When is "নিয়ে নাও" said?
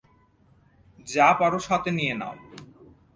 1.97-2.35